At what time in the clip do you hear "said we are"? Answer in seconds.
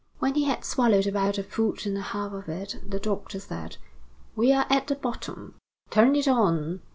3.39-4.65